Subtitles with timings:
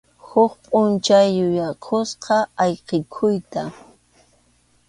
[0.27, 3.61] Huk pʼunchaw yuyaykusqa ayqikuyta.